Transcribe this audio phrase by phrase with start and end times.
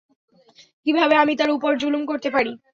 [0.85, 2.51] কিভাবে আমি তার উপর যুলুম করতে পারি?